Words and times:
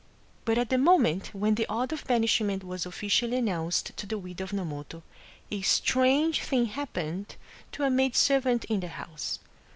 But 0.45 0.57
at 0.57 0.71
the 0.71 0.79
moment 0.79 1.27
when 1.31 1.53
the 1.53 1.67
order 1.71 1.93
of 1.93 2.07
banish 2.07 2.41
ment 2.41 2.63
was 2.63 2.87
officially 2.87 3.37
announced 3.37 3.95
to 3.97 4.07
the 4.07 4.17
widow 4.17 4.45
of 4.45 4.51
Nomoto, 4.51 5.03
a 5.51 5.61
strange 5.61 6.41
thing 6.41 6.65
happened 6.65 7.35
to 7.73 7.83
a 7.83 7.91
maid 7.91 8.15
servant 8.15 8.65
in 8.65 8.79
the 8.79 8.87
house. 8.87 9.37